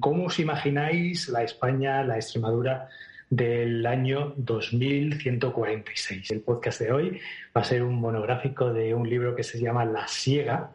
[0.00, 2.88] cómo os imagináis la España, la Extremadura
[3.28, 6.30] del año 2146.
[6.30, 7.20] El podcast de hoy
[7.56, 10.72] va a ser un monográfico de un libro que se llama La Siega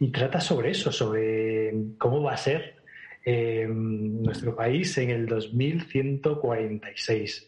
[0.00, 2.76] y trata sobre eso, sobre cómo va a ser
[3.24, 7.46] eh, nuestro país en el 2146.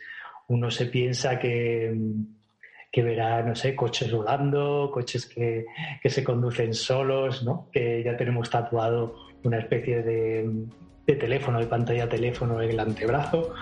[0.49, 1.95] Uno se piensa que,
[2.91, 5.67] que verá, no sé, coches volando, coches que,
[6.03, 7.69] que se conducen solos, ¿no?
[7.73, 10.67] que ya tenemos tatuado una especie de,
[11.11, 13.53] de teléfono, de pantalla teléfono en el antebrazo,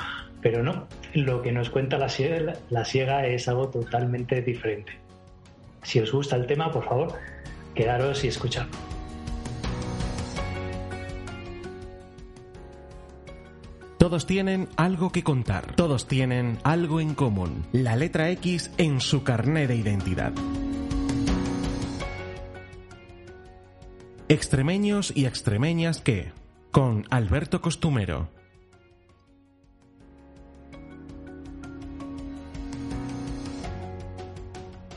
[0.41, 4.93] pero no, lo que nos cuenta la siega, la es algo totalmente diferente.
[5.83, 7.15] Si os gusta el tema, por favor,
[7.75, 8.67] quedaros y escuchad.
[13.97, 19.25] Todos tienen algo que contar, todos tienen algo en común, la letra X en su
[19.25, 20.33] carné de identidad.
[24.29, 26.31] Extremeños y extremeñas que,
[26.71, 28.29] con Alberto Costumero.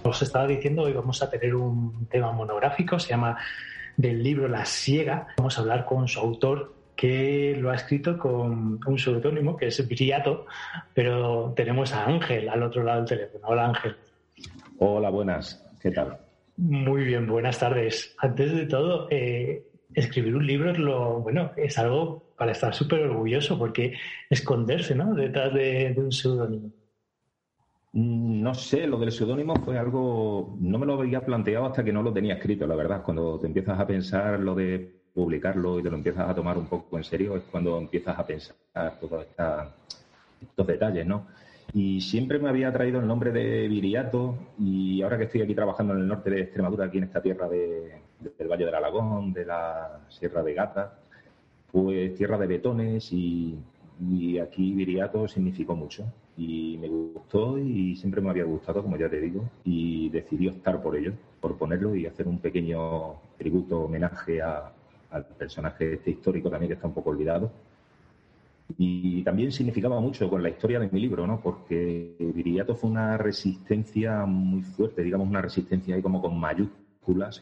[0.04, 3.38] Os estaba diciendo, hoy vamos a tener un tema monográfico, se llama
[3.96, 5.28] del libro La Siega.
[5.38, 9.88] Vamos a hablar con su autor, que lo ha escrito con un seudónimo que es
[9.88, 10.48] Viriato,
[10.94, 13.48] pero tenemos a Ángel al otro lado del teléfono.
[13.48, 13.96] Hola Ángel.
[14.80, 15.64] Hola, buenas.
[15.80, 16.18] ¿Qué tal?
[16.58, 18.16] Muy bien, buenas tardes.
[18.20, 23.02] Antes de todo, eh, escribir un libro es lo, bueno, es algo para estar súper
[23.04, 23.94] orgulloso, porque
[24.30, 25.14] esconderse, ¿no?
[25.14, 26.72] Detrás de, de un seudónimo.
[27.94, 31.92] Mm, no sé, lo del seudónimo fue algo, no me lo había planteado hasta que
[31.92, 33.04] no lo tenía escrito, la verdad.
[33.04, 36.68] Cuando te empiezas a pensar lo de publicarlo y te lo empiezas a tomar un
[36.68, 38.56] poco en serio, es cuando empiezas a pensar
[39.00, 39.26] todos
[40.42, 41.28] estos detalles, ¿no?
[41.74, 45.94] Y siempre me había traído el nombre de Viriato y ahora que estoy aquí trabajando
[45.94, 47.48] en el norte de Extremadura, aquí en esta tierra
[48.38, 51.00] del Valle del Alagón, de la Sierra de Gata,
[51.72, 53.58] pues tierra de betones y,
[54.10, 56.06] y aquí Viriato significó mucho
[56.38, 60.82] y me gustó y siempre me había gustado, como ya te digo, y decidí optar
[60.82, 66.70] por ello, por ponerlo y hacer un pequeño tributo, homenaje al personaje este histórico también
[66.70, 67.52] que está un poco olvidado.
[68.78, 71.42] Y también significaba mucho con la historia de mi libro, ¿no?
[71.42, 76.91] Porque Viriato fue una resistencia muy fuerte, digamos una resistencia ahí como con mayúsculas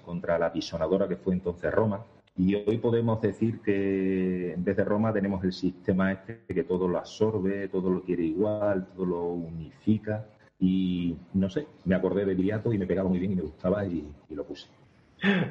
[0.03, 2.05] contra la pisonadora que fue entonces Roma,
[2.39, 6.87] y hoy podemos decir que en vez de Roma tenemos el sistema este que todo
[6.87, 10.25] lo absorbe, todo lo quiere igual, todo lo unifica.
[10.57, 13.85] Y no sé, me acordé de Viriato y me pegaba muy bien y me gustaba
[13.85, 14.67] y, lo puse.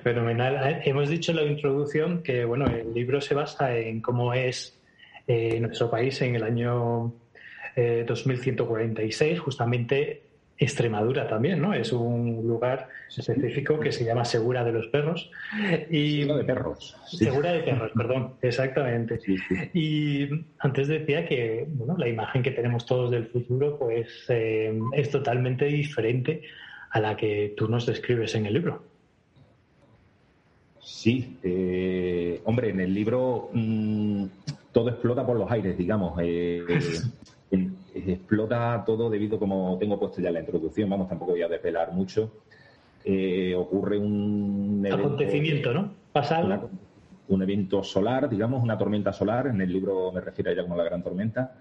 [0.03, 0.81] Fenomenal.
[0.83, 4.81] Hemos dicho en la introducción que bueno, el libro se basa en cómo es
[5.27, 7.13] eh, nuestro país en el año
[7.77, 10.23] eh, 2146, justamente
[10.61, 11.73] Extremadura también, ¿no?
[11.73, 15.31] Es un lugar específico que se llama Segura de los Perros.
[15.89, 16.97] Y, Segura de Perros.
[17.07, 19.21] Segura de Perros, perdón, exactamente.
[19.73, 25.11] y antes decía que bueno, la imagen que tenemos todos del futuro pues eh, es
[25.11, 26.43] totalmente diferente
[26.91, 28.83] a la que tú nos describes en el libro.
[30.81, 34.25] Sí, eh, hombre, en el libro mm,
[34.73, 36.19] todo explota por los aires, digamos.
[36.21, 36.65] Eh,
[38.07, 41.93] explota todo debido, como tengo puesto ya en la introducción, vamos, tampoco voy a desvelar
[41.93, 42.31] mucho.
[43.05, 45.93] Eh, ocurre un acontecimiento, ¿no?
[46.13, 46.69] Pasa
[47.29, 50.77] un evento solar, digamos, una tormenta solar, en el libro me refiero a ella como
[50.77, 51.57] la gran tormenta,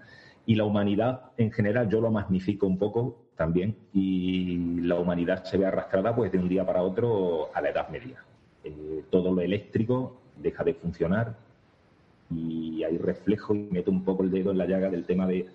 [0.46, 5.58] y la humanidad en general yo lo magnifico un poco también, y la humanidad se
[5.58, 8.24] ve arrastrada pues de un día para otro a la Edad Media.
[8.64, 11.36] Eh, todo lo eléctrico deja de funcionar
[12.30, 15.46] y hay reflejo y meto un poco el dedo en la llaga del tema de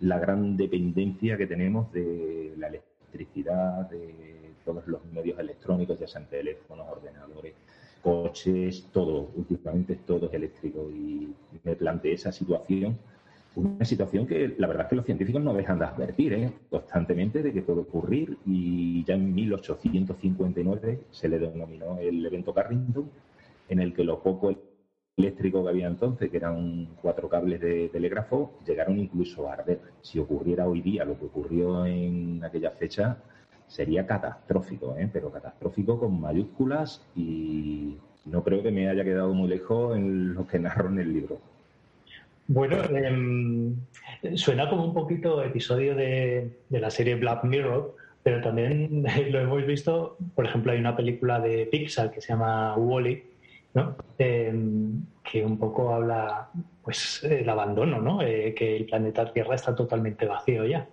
[0.00, 6.26] la gran dependencia que tenemos de la electricidad, de todos los medios electrónicos, ya sean
[6.26, 7.54] teléfonos, ordenadores,
[8.02, 11.32] coches, todo, últimamente todo es eléctrico y
[11.62, 12.98] me planteé esa situación,
[13.54, 16.52] una situación que la verdad es que los científicos no dejan de advertir ¿eh?
[16.70, 23.10] constantemente de que puede ocurrir y ya en 1859 se le denominó el evento Carrington,
[23.68, 24.50] en el que lo poco
[25.16, 29.80] eléctrico que había entonces, que eran cuatro cables de telégrafo, llegaron incluso a arder.
[30.00, 33.18] Si ocurriera hoy día lo que ocurrió en aquella fecha,
[33.66, 35.08] sería catastrófico, ¿eh?
[35.12, 40.46] pero catastrófico con mayúsculas y no creo que me haya quedado muy lejos en lo
[40.46, 41.38] que narro en el libro.
[42.48, 43.76] Bueno, em,
[44.34, 49.66] suena como un poquito episodio de, de la serie Black Mirror, pero también lo hemos
[49.66, 53.31] visto, por ejemplo, hay una película de Pixar que se llama Wally,
[53.74, 53.96] ¿no?
[54.18, 56.50] Em, que un poco habla
[56.82, 58.22] pues el abandono, ¿no?
[58.22, 60.88] Eh, que el planeta Tierra está totalmente vacío ya.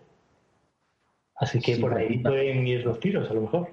[1.35, 3.69] Así que por ahí pueden ir los tiros, a lo mejor.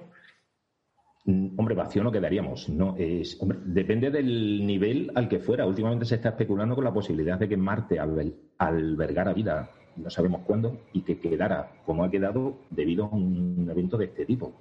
[1.25, 2.69] Mm, hombre, vacío no quedaríamos.
[2.69, 5.65] No, es, depende del nivel al que fuera.
[5.65, 10.79] Últimamente se está especulando con la posibilidad de que Marte albergara vida, no sabemos cuándo,
[10.93, 14.53] y que quedara como ha quedado debido a un evento de este tipo.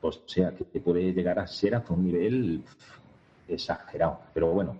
[0.00, 2.62] O sea, que puede llegar a ser hasta un nivel
[3.48, 4.20] exagerado.
[4.32, 4.76] Pero bueno,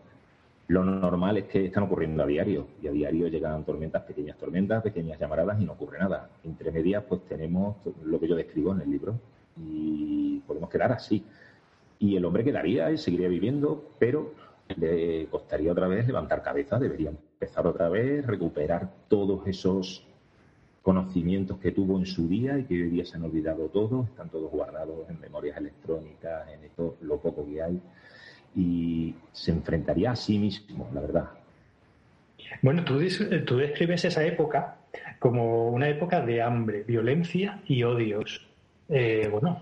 [0.68, 4.82] lo normal es que están ocurriendo a diario y a diario llegan tormentas, pequeñas tormentas,
[4.82, 6.30] pequeñas llamaradas y no ocurre nada.
[6.42, 9.18] Entre medias, pues tenemos lo que yo describo en el libro
[9.58, 11.24] y podemos quedar así.
[11.98, 14.32] Y el hombre quedaría y seguiría viviendo, pero
[14.76, 20.06] le costaría otra vez levantar cabeza, debería empezar otra vez, recuperar todos esos
[20.82, 24.30] conocimientos que tuvo en su día y que hoy día se han olvidado todos, están
[24.30, 27.80] todos guardados en memorias electrónicas, en esto, lo poco que hay
[28.56, 31.30] y se enfrentaría a sí mismo, la verdad.
[32.62, 33.00] Bueno, tú,
[33.44, 34.76] tú describes esa época
[35.18, 38.46] como una época de hambre, violencia y odios.
[38.88, 39.60] Eh, bueno,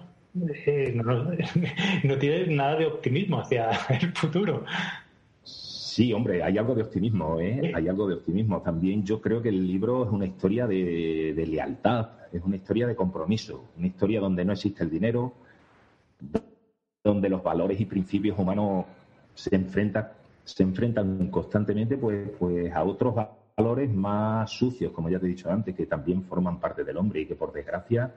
[0.67, 1.33] eh, no,
[2.19, 4.65] tiene nada de optimismo hacia el futuro.
[5.43, 7.73] Sí, hombre, hay algo de optimismo, ¿eh?
[7.75, 8.63] Hay algo de optimismo.
[8.63, 12.87] También yo creo que el libro es una historia de, de lealtad, es una historia
[12.87, 15.35] de compromiso, una historia donde no existe el dinero,
[17.03, 18.87] donde los valores y principios humanos
[19.35, 20.09] se enfrentan,
[20.45, 23.15] se enfrentan constantemente pues, pues a otros
[23.57, 27.23] valores más sucios, como ya te he dicho antes, que también forman parte del hombre
[27.23, 28.15] y que por desgracia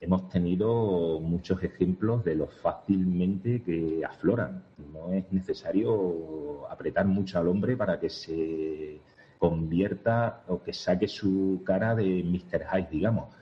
[0.00, 4.62] hemos tenido muchos ejemplos de los fácilmente que afloran.
[4.92, 9.00] No es necesario apretar mucho al hombre para que se
[9.38, 12.64] convierta o que saque su cara de Mr.
[12.72, 13.34] Hyde, digamos.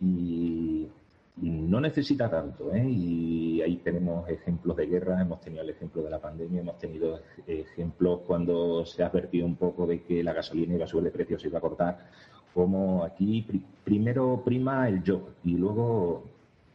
[0.00, 0.88] Y
[1.36, 2.84] no necesita tanto, ¿eh?
[2.86, 7.20] Y ahí tenemos ejemplos de guerra, hemos tenido el ejemplo de la pandemia, hemos tenido
[7.46, 11.10] ejemplos cuando se ha advertido un poco de que la gasolina iba a subir de
[11.10, 12.10] precio, se iba a cortar,
[12.52, 13.46] como aquí
[13.82, 16.24] primero prima el yo y luego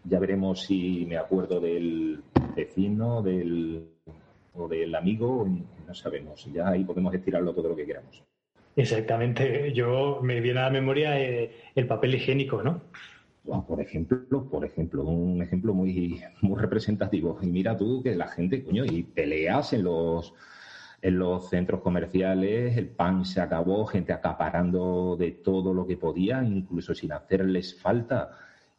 [0.04, 2.24] ya veremos si me acuerdo del
[2.56, 3.88] vecino del,
[4.56, 5.48] o del amigo,
[5.86, 8.24] no sabemos, ya ahí podemos estirarlo todo lo que queramos.
[8.76, 12.82] Exactamente, yo me viene a la memoria eh, el papel higiénico, ¿no?
[13.68, 17.40] Por ejemplo, por ejemplo, un ejemplo muy, muy representativo.
[17.42, 20.34] Y mira tú que la gente, coño, y peleas en los
[21.02, 26.44] en los centros comerciales, el pan se acabó, gente acaparando de todo lo que podía,
[26.44, 28.32] incluso sin hacerles falta.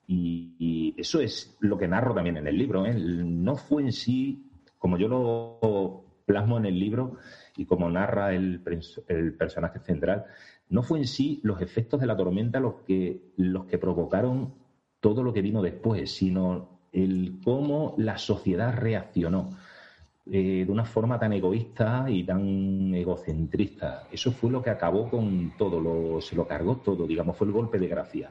[0.06, 2.84] Y, eso es lo que narro también en el libro.
[2.86, 2.94] ¿eh?
[2.94, 7.16] No fue en sí, como yo lo plasmo en el libro
[7.56, 8.62] y como narra el,
[9.08, 10.24] el personaje central,
[10.70, 14.54] no fue en sí los efectos de la tormenta los que, los que provocaron
[15.00, 19.50] todo lo que vino después, sino el cómo la sociedad reaccionó
[20.26, 24.08] eh, de una forma tan egoísta y tan egocentrista.
[24.10, 27.52] Eso fue lo que acabó con todo, lo, se lo cargó todo, digamos, fue el
[27.52, 28.30] golpe de gracia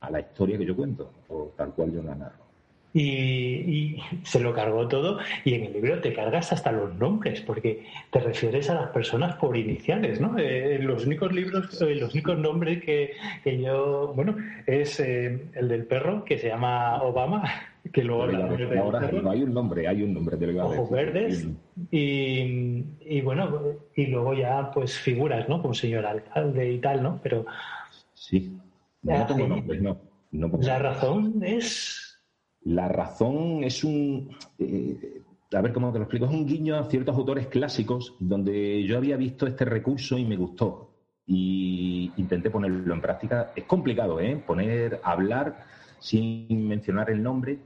[0.00, 2.51] a la historia que yo cuento, o tal cual yo la narro
[2.94, 7.86] y, se lo cargó todo y en el libro te cargas hasta los nombres porque
[8.10, 10.36] te refieres a las personas por iniciales, ¿no?
[10.38, 13.12] Eh, los únicos libros, eh, los únicos nombres que,
[13.44, 14.36] yo, bueno,
[14.66, 17.44] es eh, el del perro que se llama Obama,
[17.92, 21.48] que luego ahora hay un nombre, hay un nombre del Ojos verdes
[21.90, 23.60] y, y, bueno,
[23.96, 25.60] y luego ya pues figuras, ¿no?
[25.60, 27.20] Como señor alcalde y tal, ¿no?
[27.22, 27.46] Pero
[28.14, 28.56] sí,
[29.02, 29.98] no tengo nombres, no.
[30.60, 32.11] la razón es
[32.64, 34.30] la razón es un.
[34.58, 35.22] Eh,
[35.52, 36.26] a ver cómo te lo explico.
[36.26, 40.36] Es un guiño a ciertos autores clásicos donde yo había visto este recurso y me
[40.36, 40.90] gustó.
[41.26, 43.52] Y intenté ponerlo en práctica.
[43.54, 44.42] Es complicado, ¿eh?
[44.46, 45.64] Poner, hablar
[45.98, 47.58] sin mencionar el nombre.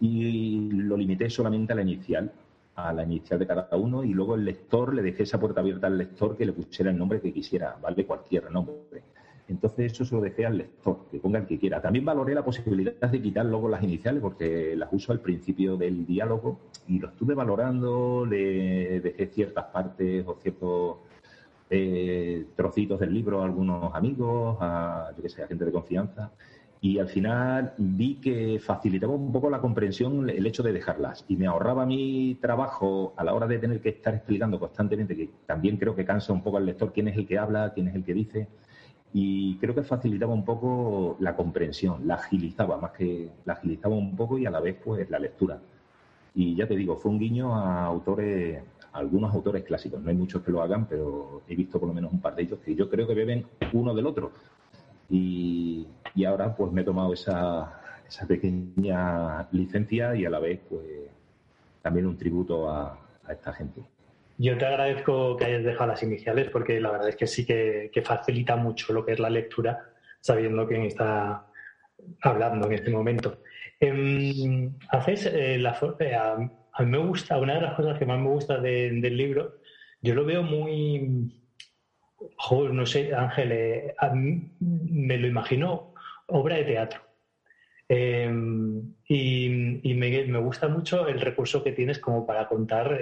[0.00, 2.32] Y lo limité solamente a la inicial,
[2.74, 4.04] a la inicial de cada uno.
[4.04, 6.98] Y luego el lector, le dejé esa puerta abierta al lector que le pusiera el
[6.98, 8.06] nombre que quisiera, ¿vale?
[8.06, 9.02] Cualquier nombre.
[9.48, 11.80] Entonces eso se lo dejé al lector, que ponga el que quiera.
[11.80, 16.04] También valoré la posibilidad de quitar luego las iniciales porque las uso al principio del
[16.04, 20.96] diálogo y lo estuve valorando, le dejé ciertas partes o ciertos
[21.70, 26.32] eh, trocitos del libro a algunos amigos, a, yo que sé, a gente de confianza.
[26.80, 31.36] Y al final vi que facilitaba un poco la comprensión el hecho de dejarlas y
[31.36, 35.78] me ahorraba mi trabajo a la hora de tener que estar explicando constantemente, que también
[35.78, 38.04] creo que cansa un poco al lector quién es el que habla, quién es el
[38.04, 38.48] que dice
[39.12, 44.16] y creo que facilitaba un poco la comprensión, la agilizaba, más que la agilizaba un
[44.16, 45.60] poco y a la vez pues la lectura.
[46.34, 50.42] Y ya te digo, fue un guiño a autores, algunos autores clásicos, no hay muchos
[50.42, 52.90] que lo hagan, pero he visto por lo menos un par de ellos que yo
[52.90, 54.32] creo que beben uno del otro.
[55.08, 55.86] Y,
[56.26, 60.86] ahora pues me he tomado esa, esa pequeña licencia y a la vez pues
[61.82, 62.98] también un tributo a
[63.28, 63.82] esta gente.
[64.38, 67.90] Yo te agradezco que hayas dejado las iniciales porque la verdad es que sí que,
[68.04, 71.46] facilita mucho lo que es la lectura, sabiendo quién está
[72.20, 73.38] hablando en este momento.
[73.80, 78.18] Em, haces eh, la, eh, a, mí me gusta, una de las cosas que más
[78.18, 79.56] me gusta del libro,
[80.02, 81.32] yo lo veo muy,
[82.72, 83.94] no sé, Ángel, eh,
[84.60, 85.94] me lo imagino
[86.26, 87.00] obra de teatro.
[87.88, 92.98] Em, y, me, gusta mucho el recurso que tienes como para contar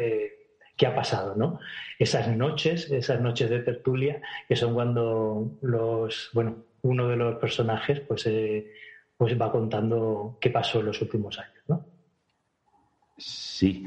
[0.76, 1.58] qué ha pasado, ¿no?
[1.98, 8.00] Esas noches, esas noches de tertulia, que son cuando los, bueno, uno de los personajes,
[8.00, 8.28] pues
[9.16, 11.86] pues va contando qué pasó en los últimos años, ¿no?
[13.16, 13.86] Sí.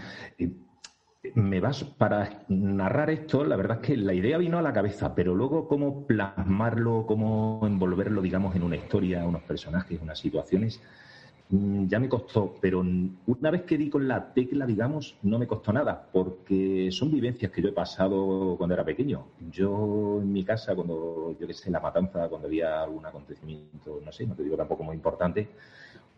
[1.36, 5.14] Me vas para narrar esto, la verdad es que la idea vino a la cabeza,
[5.14, 10.82] pero luego cómo plasmarlo, cómo envolverlo, digamos, en una historia, unos personajes, unas situaciones,
[11.50, 15.72] ya me costó, pero una vez que di con la tecla, digamos, no me costó
[15.72, 19.28] nada, porque son vivencias que yo he pasado cuando era pequeño.
[19.50, 24.12] Yo en mi casa, cuando yo que sé, la matanza, cuando había algún acontecimiento, no
[24.12, 25.50] sé, no te digo tampoco muy importante,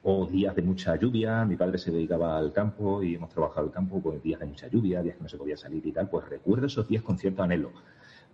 [0.02, 3.72] o días de mucha lluvia, mi padre se dedicaba al campo y hemos trabajado el
[3.72, 6.28] campo, pues días de mucha lluvia, días que no se podía salir y tal, pues
[6.28, 7.72] recuerdo esos días con cierto anhelo.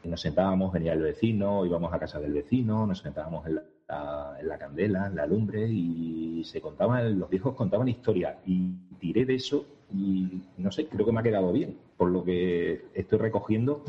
[0.03, 4.47] Nos sentábamos, venía el vecino, íbamos a casa del vecino, nos sentábamos en la en
[4.47, 8.35] la candela, la lumbre, y se contaban, los viejos contaban historias.
[8.45, 11.77] Y tiré de eso y no sé, creo que me ha quedado bien.
[11.97, 13.83] Por lo que estoy recogiendo,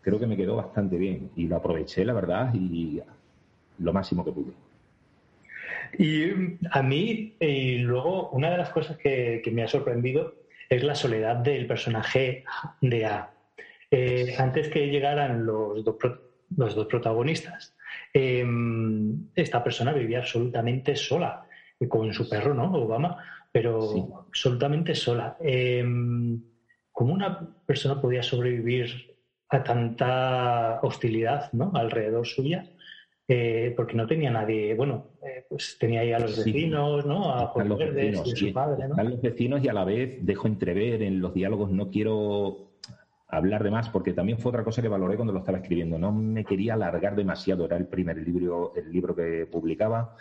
[0.00, 1.30] creo que me quedó bastante bien.
[1.36, 3.00] Y lo aproveché, la verdad, y
[3.78, 4.52] lo máximo que pude.
[5.98, 6.30] Y
[6.70, 10.34] a mí, y luego, una de las cosas que, me ha sorprendido
[10.68, 12.44] es la soledad del personaje
[12.80, 13.30] de A.
[13.90, 15.84] Eh, antes que llegaran los
[16.56, 17.74] los dos protagonistas,
[18.12, 21.46] Em, esta persona vivía absolutamente sola,
[21.88, 22.72] con su perro, ¿no?
[22.74, 23.18] Obama,
[23.50, 25.36] pero absolutamente sola.
[25.40, 26.40] Em,
[26.90, 29.16] ¿Cómo una persona podía sobrevivir
[29.48, 31.72] a tanta hostilidad ¿no?
[31.74, 32.64] alrededor suya?
[33.28, 37.32] Eh, porque no tenía nadie, bueno, eh, pues tenía ahí a los vecinos, ¿no?
[37.34, 39.02] A los vecinos, y a su padre, ¿no?
[39.02, 42.71] los vecinos y a la vez dejo entrever en los diálogos, no quiero
[43.32, 45.98] hablar de más, porque también fue otra cosa que valoré cuando lo estaba escribiendo.
[45.98, 50.16] No me quería alargar demasiado, era el primer libro, el libro que publicaba,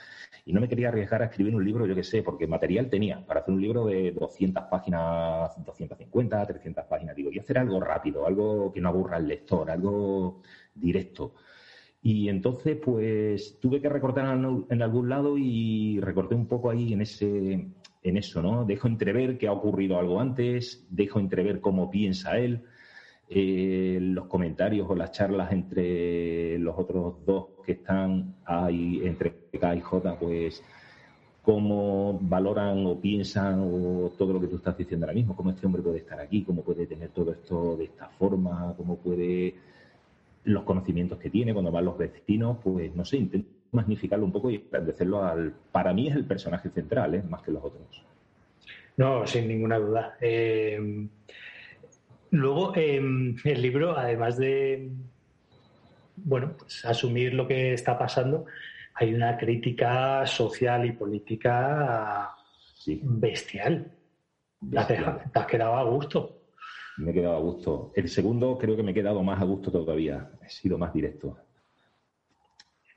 [0.46, 3.26] y no me quería arriesgar a escribir un libro, yo qué sé, porque material tenía
[3.26, 7.14] para hacer un libro de 200 páginas, 250, 300 páginas.
[7.14, 10.42] Digo, y hacer algo rápido, algo que no aburra al lector, algo
[10.74, 11.34] directo.
[12.02, 14.26] Y entonces, pues, tuve que recortar
[14.70, 17.68] en algún lado y recorté un poco ahí en ese,
[18.04, 18.64] en eso, ¿no?
[18.64, 22.64] Dejo entrever que ha ocurrido algo antes, dejo entrever cómo piensa él,
[23.34, 29.76] eh, los comentarios o las charlas entre los otros dos que están ahí, entre K
[29.76, 30.62] y J, pues
[31.42, 35.66] cómo valoran o piensan o todo lo que tú estás diciendo ahora mismo, cómo este
[35.66, 39.56] hombre puede estar aquí, cómo puede tener todo esto de esta forma, cómo puede
[40.44, 44.52] los conocimientos que tiene cuando van los vecinos, pues no sé, intento magnificarlo un poco
[44.52, 45.54] y engrandecerlo al...
[45.72, 47.24] Para mí es el personaje central, ¿eh?
[47.30, 48.04] más que los otros.
[48.98, 50.18] No, sin ninguna duda.
[50.20, 51.08] Eh,
[52.32, 54.90] Luego, em, el libro, además de
[56.24, 58.46] bueno, pues asumir lo que está pasando,
[58.94, 62.36] hay una crítica social y política
[62.86, 63.92] bestial.
[64.88, 64.98] Te,
[65.34, 66.44] has quedado a gusto.
[66.98, 67.92] Me he quedado a gusto.
[67.96, 70.32] El segundo creo que me he quedado más a gusto todavía.
[70.46, 71.38] He sido más directo.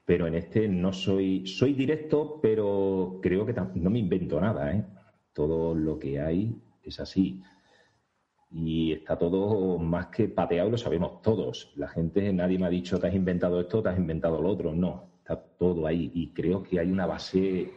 [0.04, 1.46] Pero en este no soy.
[1.46, 4.72] Soy directo, pero creo que no me invento nada.
[4.72, 4.84] ¿eh?
[5.32, 7.40] Todo lo que hay es así
[8.54, 11.72] y está todo más que pateado, lo sabemos todos.
[11.74, 14.72] La gente, nadie me ha dicho, te has inventado esto, te has inventado lo otro.
[14.72, 16.12] No, está todo ahí.
[16.14, 17.72] Y creo que hay una base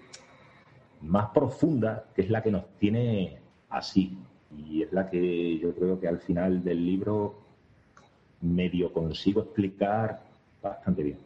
[1.01, 4.19] más profunda que es la que nos tiene así.
[4.55, 7.41] Y es la que yo creo que al final del libro
[8.41, 10.21] medio consigo explicar
[10.61, 11.17] bastante bien.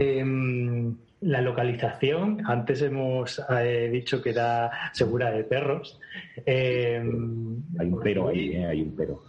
[0.00, 5.98] Em, la localización, antes hemos eh, dicho que era segura de perros.
[6.46, 9.22] Em, hay un pero ahí, eh, hay un pero.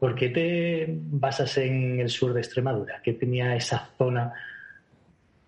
[0.00, 3.00] ¿Por qué te basas en el sur de Extremadura?
[3.02, 4.32] ¿Qué tenía esa zona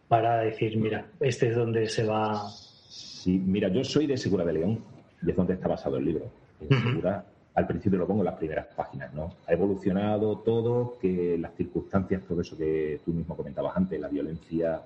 [0.08, 2.48] para decir, mira, este es donde se va?
[2.48, 4.84] Sí, mira, yo soy de Segura de León
[5.22, 6.30] y es donde está basado el libro.
[6.60, 9.36] En Segura, al principio lo pongo en las primeras páginas, ¿no?
[9.46, 14.82] Ha evolucionado todo, que las circunstancias, todo eso que tú mismo comentabas antes, la violencia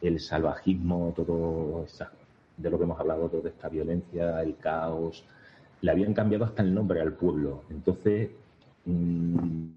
[0.00, 1.84] el salvajismo, todo
[2.56, 5.24] de lo que hemos hablado, toda esta violencia, el caos,
[5.80, 7.62] le habían cambiado hasta el nombre al pueblo.
[7.70, 8.30] Entonces,
[8.84, 9.68] mmm,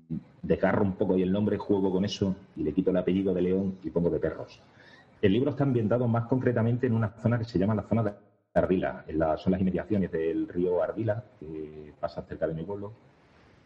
[0.41, 3.41] desgarro un poco y el nombre, juego con eso y le quito el apellido de
[3.41, 4.59] León y pongo de perros.
[5.21, 8.13] El libro está ambientado más concretamente en una zona que se llama la zona de
[8.53, 12.91] Ardila, en son las inmediaciones del río Ardila, que pasa cerca de mi pueblo.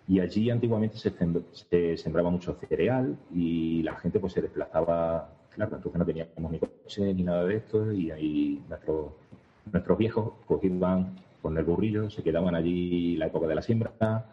[0.07, 1.12] Y allí antiguamente se,
[1.51, 6.59] se sembraba mucho cereal y la gente pues se desplazaba claro, entonces no teníamos ni
[6.59, 12.55] coche ni nada de esto y ahí nuestros, viejos cogían con el burrillo, se quedaban
[12.55, 14.25] allí la época de la siembra,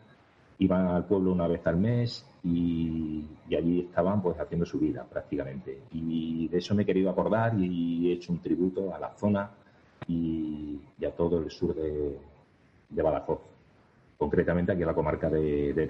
[0.59, 3.25] iban al pueblo una vez al mes y,
[3.57, 5.79] allí estaban pues haciendo su vida prácticamente.
[5.93, 9.51] Y de eso me he querido acordar y he hecho un tributo a la zona
[10.09, 12.19] y, a todo el sur de,
[13.03, 13.41] Badajoz,
[14.19, 15.87] concretamente aquí en la comarca de, de.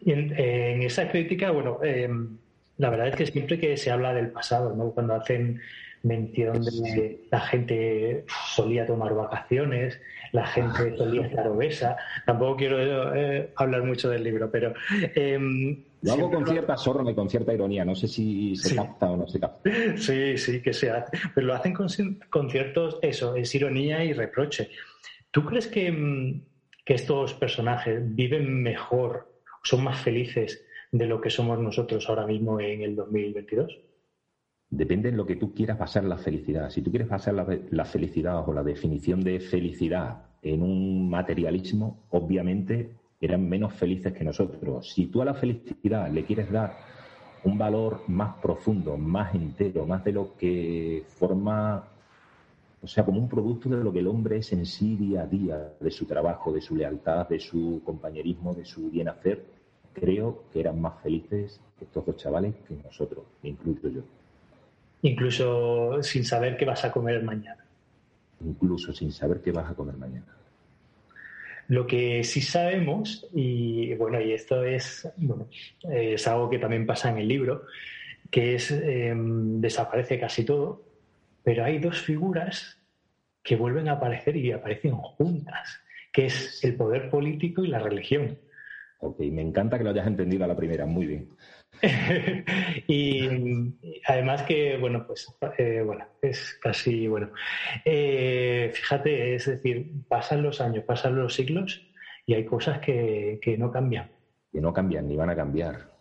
[0.00, 2.38] Y en, esa crítica, bueno, em,
[2.78, 4.92] la verdad es que siempre que se habla del pasado, ¿no?
[4.92, 5.60] Cuando hacen
[6.04, 10.00] mención de la gente solía tomar vacaciones,
[10.32, 11.96] la gente solía estar obesa.
[12.24, 14.74] Tampoco quiero eh, hablar mucho del libro, pero...
[14.92, 19.10] Eh, lo hago con cierta sorna y con cierta ironía, no sé si se capta
[19.10, 19.68] o no se capta.
[19.96, 21.18] Sí, sí, que se hace.
[21.34, 21.88] Pero lo hacen con,
[22.30, 24.70] con ciertos, eso, es ironía y reproche.
[25.32, 26.42] ¿Tú crees que, mm,
[26.84, 29.28] que estos personajes viven mejor,
[29.64, 33.78] son más felices de lo que somos nosotros ahora mismo en el 2022?
[34.70, 36.70] Depende en lo que tú quieras basar la felicidad.
[36.70, 42.90] Si tú quieres basar la, felicidad o la definición de felicidad en un materialismo, obviamente
[43.20, 44.90] eran menos felices que nosotros.
[44.92, 46.76] Si tú a la felicidad le quieres dar
[47.44, 51.84] un valor más profundo, más entero, más de lo que forma,
[52.82, 55.26] o sea, como un producto de lo que el hombre es en sí día a
[55.26, 59.57] día, de su trabajo, de su lealtad, de su compañerismo, de su bien hacer,
[59.98, 64.02] creo que eran más felices estos dos chavales que nosotros, incluso yo
[65.02, 67.64] incluso sin saber qué vas a comer mañana.
[68.44, 70.26] Incluso sin saber qué vas a comer mañana.
[71.68, 75.48] Lo que sí sabemos, y bueno, y esto es, bueno,
[75.90, 77.66] es algo que también pasa en el libro,
[78.30, 80.82] que es em, desaparece casi todo,
[81.42, 82.78] pero hay dos figuras
[83.42, 88.38] que vuelven a aparecer y aparecen juntas, que es el poder político y la religión.
[89.00, 91.28] Ok, me encanta que lo hayas entendido a la primera, muy bien.
[92.88, 93.28] y
[94.06, 97.30] además que, bueno, pues, eh, bueno, es casi, bueno,
[97.84, 101.86] eh, fíjate, es decir, pasan los años, pasan los siglos
[102.26, 104.10] y hay cosas que, que no cambian.
[104.52, 105.97] Que no cambian ni van a cambiar.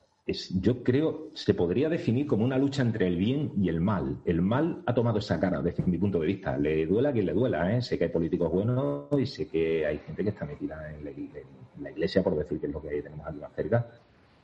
[0.59, 4.17] Yo creo, se podría definir como una lucha entre el bien y el mal.
[4.25, 6.57] El mal ha tomado esa cara, desde mi punto de vista.
[6.57, 7.81] Le duela a quien le duela, ¿eh?
[7.81, 11.91] Sé que hay políticos buenos y sé que hay gente que está metida en la,
[11.91, 13.87] iglesia, por decir que es lo que tenemos aquí más cerca,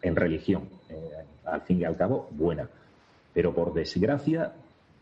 [0.01, 2.69] en religión, eh, al fin y al cabo, buena.
[3.33, 4.53] Pero por desgracia,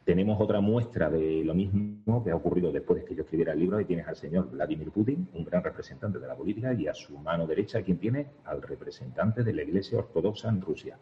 [0.05, 3.59] tenemos otra muestra de lo mismo que ha ocurrido después de que yo escribiera el
[3.59, 3.79] libro.
[3.79, 7.17] y tienes al señor Vladimir Putin, un gran representante de la política, y a su
[7.17, 10.97] mano derecha, quien tiene al representante de la Iglesia Ortodoxa en Rusia.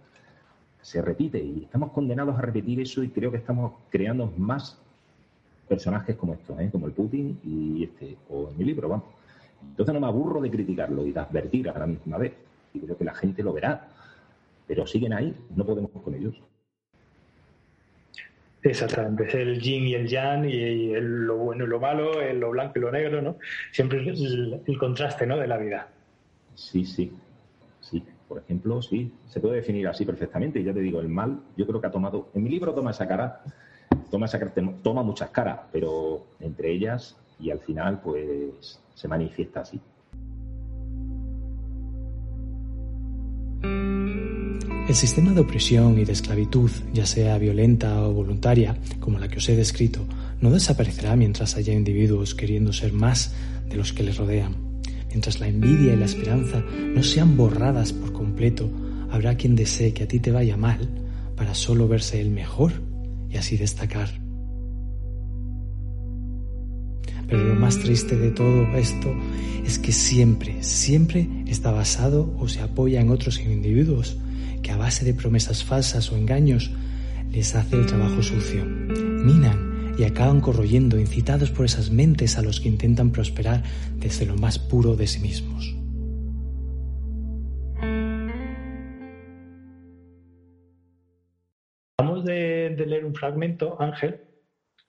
[0.82, 4.82] Se repite y estamos condenados a repetir eso y creo que estamos creando más
[5.68, 6.70] personajes como estos, ¿eh?
[6.72, 9.06] como el Putin y este, o en mi libro, vamos.
[9.62, 12.34] Entonces no me aburro de criticarlo y de advertir a la misma vez
[12.74, 13.88] y creo que la gente lo verá.
[14.68, 16.36] Pero siguen ahí, no podemos con ellos.
[18.62, 22.40] Exactamente, es el yin y el yang y el, lo bueno y lo malo, el,
[22.40, 23.38] lo blanco y lo negro, ¿no?
[23.72, 25.38] Siempre es el, contraste, ¿no?
[25.38, 25.88] De la vida.
[26.56, 27.14] Sí, sí,
[27.80, 28.04] sí.
[28.28, 30.60] Por ejemplo, sí, se puede definir así perfectamente.
[30.60, 32.92] Y ya te digo, el mal, yo creo que ha tomado, en mi libro toma
[32.92, 33.42] esa cara,
[34.12, 34.52] toma esa cara,
[34.84, 39.80] toma muchas caras, pero entre ellas y al final, pues, se manifiesta así.
[44.90, 49.38] El sistema de opresión y de esclavitud, ya sea violenta o voluntaria, como la que
[49.38, 50.04] os he descrito,
[50.42, 53.32] no desaparecerá mientras haya individuos queriendo ser más
[53.70, 54.56] de los que les rodean.
[55.10, 56.64] Mientras la envidia y la esperanza
[56.96, 58.68] no sean borradas por completo,
[59.12, 60.90] habrá quien desee que a ti te vaya mal
[61.36, 62.72] para solo verse el mejor
[63.30, 64.10] y así destacar.
[67.28, 69.14] Pero lo más triste de todo esto
[69.64, 74.18] es que siempre, siempre está basado o se apoya en otros individuos
[74.62, 76.72] que a base de promesas falsas o engaños
[77.32, 78.66] les hace el trabajo sucio.
[78.66, 83.64] Minan y acaban corroyendo, incitados por esas mentes a los que intentan prosperar
[83.96, 85.76] desde lo más puro de sí mismos.
[91.98, 94.22] Vamos de, leer un fragmento, Ángel,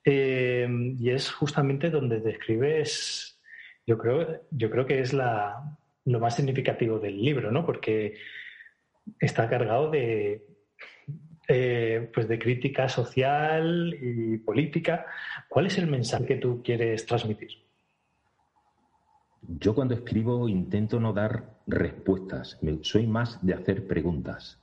[0.05, 3.37] eh, y es justamente donde describes,
[3.85, 7.65] yo creo, yo creo que es la, lo más significativo del libro, ¿no?
[7.65, 8.15] Porque
[9.19, 10.45] está cargado de,
[11.47, 15.05] eh, pues de crítica social y política.
[15.49, 17.49] ¿Cuál es el mensaje que tú quieres transmitir?
[19.59, 24.59] Yo cuando escribo intento no dar respuestas, soy más de hacer preguntas.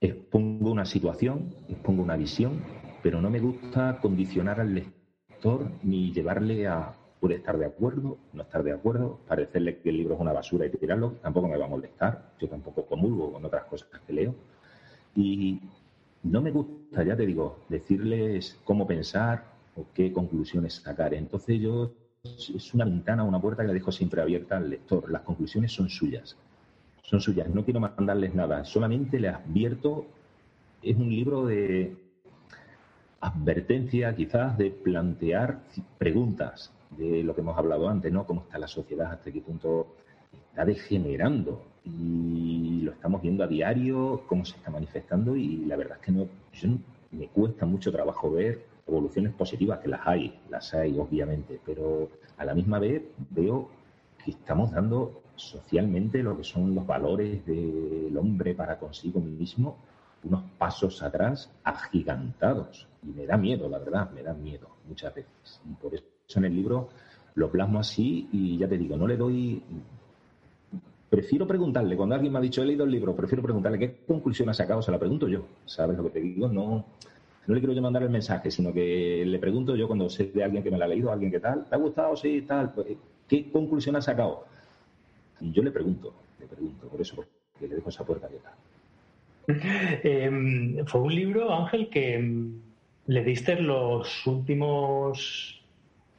[0.00, 2.62] Expongo una situación, expongo una visión,
[3.02, 8.42] pero no me gusta condicionar al lector ni llevarle a Puede estar de acuerdo, no
[8.42, 11.64] estar de acuerdo, parecerle que el libro es una basura y tirarlo, tampoco me va
[11.64, 12.32] a molestar.
[12.38, 14.34] Yo tampoco comulgo con otras cosas que leo.
[15.16, 15.58] Y
[16.22, 19.42] no me gusta, ya te digo, decirles cómo pensar
[19.74, 21.14] o qué conclusiones sacar.
[21.14, 25.10] Entonces yo es una ventana, una puerta que le dejo siempre abierta al lector.
[25.10, 26.36] Las conclusiones son suyas.
[27.04, 27.48] Son suyas.
[27.48, 28.66] No quiero mandarles nada.
[28.66, 30.04] Solamente le advierto.
[30.82, 31.96] Es un libro de
[33.22, 35.60] advertencia, quizás, de plantear
[35.96, 38.26] preguntas de lo que hemos hablado antes, ¿no?
[38.26, 39.94] Cómo está la sociedad, hasta qué punto
[40.48, 41.62] está degenerando.
[41.84, 45.36] Y lo estamos viendo a diario, cómo se está manifestando.
[45.36, 46.28] Y la verdad es que no,
[47.12, 52.44] me cuesta mucho trabajo ver evoluciones positivas, que las hay, las hay obviamente, pero a
[52.44, 53.70] la misma vez veo
[54.22, 59.78] que estamos dando socialmente lo que son los valores del hombre para consigo mismo,
[60.22, 62.88] unos pasos atrás agigantados.
[63.02, 65.60] Y me da miedo, la verdad, me da miedo muchas veces.
[65.68, 66.88] Y por eso en el libro
[67.34, 69.62] lo plasmo así y ya te digo, no le doy...
[71.10, 74.48] Prefiero preguntarle, cuando alguien me ha dicho he leído el libro, prefiero preguntarle qué conclusión
[74.48, 75.46] ha sacado, se la pregunto yo.
[75.64, 76.48] ¿Sabes lo que te digo?
[76.48, 76.84] No,
[77.46, 80.42] no le quiero yo mandar el mensaje, sino que le pregunto yo cuando sé de
[80.42, 82.16] alguien que me la ha leído, alguien que tal, ¿te ha gustado?
[82.16, 82.72] Sí, tal.
[82.72, 82.88] Pues,
[83.28, 84.44] ¿Qué conclusión ha sacado?
[85.40, 88.54] Y yo le pregunto, le pregunto, por eso, porque le dejo esa puerta abierta.
[90.02, 92.60] Em, fue un libro, Ángel, que em,
[93.06, 95.53] le diste los últimos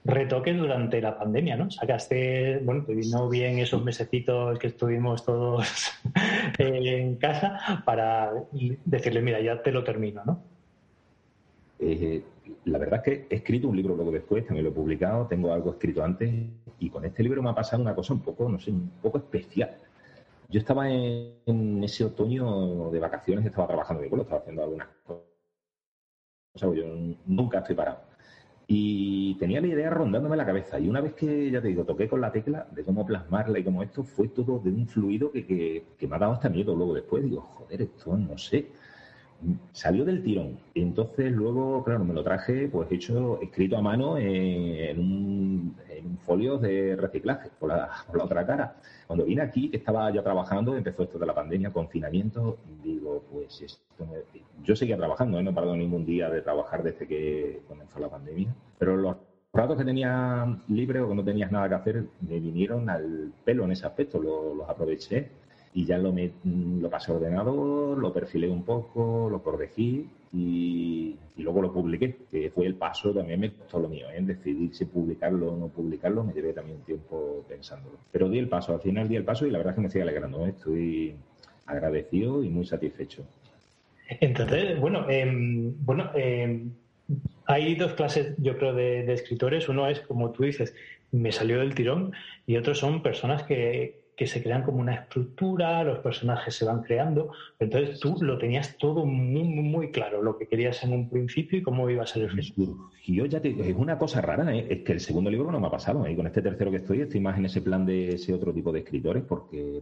[0.05, 1.71] retoques durante la pandemia, ¿no?
[1.71, 5.91] Sacaste, bueno, te vino bien esos mesecitos que estuvimos todos
[6.59, 8.31] en casa para
[8.85, 10.43] decirle, mira, ya te lo termino, ¿no?
[11.79, 12.23] Eh,
[12.65, 15.51] la verdad es que he escrito un libro luego después, también lo he publicado, tengo
[15.51, 16.31] algo escrito antes
[16.79, 19.17] y con este libro me ha pasado una cosa un poco, no sé, un poco
[19.17, 19.75] especial.
[20.49, 25.25] Yo estaba en, ese otoño de vacaciones, estaba trabajando mi pueblo, estaba haciendo algunas cosas.
[26.61, 26.85] yo
[27.25, 28.04] nunca estoy parado.
[28.67, 30.79] Y tenía la idea rondándome la cabeza.
[30.79, 33.63] Y una vez que, ya te digo, toqué con la tecla de cómo plasmarla y
[33.63, 36.93] cómo esto, fue todo de un fluido que, que me ha dado hasta miedo luego
[36.93, 37.23] después.
[37.23, 38.69] Digo, joder, esto no sé
[39.71, 40.57] salió del tirón.
[40.73, 45.75] Entonces luego, claro, me lo traje pues hecho, escrito a mano en, un,
[46.21, 47.89] folio de reciclaje por la,
[48.21, 48.77] otra cara.
[49.07, 53.61] Cuando vine aquí, que estaba ya trabajando, empezó esto de la pandemia, confinamiento, digo, pues
[53.61, 54.07] esto
[54.63, 55.43] yo seguía trabajando, ¿eh?
[55.43, 59.15] no he parado ningún día de trabajar desde que comenzó la pandemia, pero los
[59.53, 63.65] ratos que tenía libre o que no tenías nada que hacer me vinieron al pelo
[63.65, 65.29] en ese aspecto, los aproveché
[65.75, 71.61] y ya lo, lo pasé a ordenador, lo perfilé un poco, lo corregí y, luego
[71.61, 74.21] lo publiqué, que fue el paso, también me costó lo mío, ¿eh?
[74.21, 77.97] decidir si publicarlo o no publicarlo, me llevé también un tiempo pensándolo.
[78.09, 79.89] Pero di el paso, al final di el paso y la verdad es que me
[79.89, 80.53] sigue alegrando, ¿eh?
[80.55, 81.15] estoy
[81.65, 83.25] agradecido y muy satisfecho.
[84.21, 86.71] Entonces, bueno, em, bueno em,
[87.47, 89.67] hay dos clases, yo creo, de escritores.
[89.67, 90.73] Uno es, como tú dices,
[91.11, 92.13] me salió del tirón
[92.47, 96.83] y otros son personas que, que se crean como una estructura, los personajes se van
[96.83, 97.31] creando.
[97.59, 101.61] Entonces tú lo tenías todo muy, muy, claro, lo que querías en un principio y
[101.61, 102.77] cómo iba a ser el final.
[103.05, 104.67] Yo ya te es una cosa rara, ¿eh?
[104.69, 106.05] es que el segundo libro no me ha pasado.
[106.05, 106.15] ¿eh?
[106.15, 108.79] Con este tercero que estoy, estoy más en ese plan de ese otro tipo de
[108.79, 109.81] escritores porque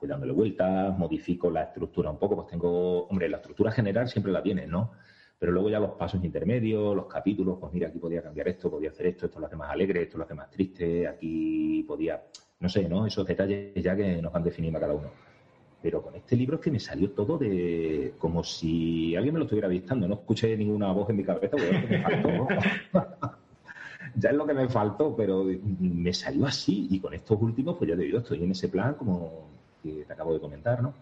[0.00, 4.32] voy dándole vueltas, modifico la estructura un poco, pues tengo, hombre, la estructura general siempre
[4.32, 4.92] la tienes, ¿no?
[5.38, 8.90] Pero luego ya los pasos intermedios, los capítulos, pues mira, aquí podía cambiar esto, podía
[8.90, 12.20] hacer esto, esto lo hace más alegre, esto lo hace más triste, aquí podía
[12.60, 13.06] no sé, ¿no?
[13.06, 15.10] Esos detalles ya que nos van definiendo a cada uno.
[15.80, 19.44] Pero con este libro es que me salió todo de como si alguien me lo
[19.44, 20.08] estuviera dictando.
[20.08, 22.48] No escuché ninguna voz en mi cabeza, porque me faltó.
[24.16, 25.44] ya es lo que me faltó, pero
[25.78, 26.88] me salió así.
[26.90, 29.46] Y con estos últimos, pues ya te digo, estoy en ese plan como
[29.82, 30.92] que te acabo de comentar, ¿no?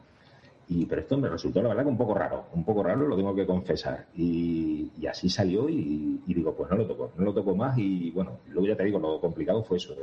[0.68, 3.16] Y, pero esto me resultó, la verdad, que un poco raro, un poco raro, lo
[3.16, 4.06] tengo que confesar.
[4.14, 7.78] Y, así salió y, y, digo, pues no lo toco, no lo toco más.
[7.78, 9.94] Y bueno, luego ya te digo, lo complicado fue eso,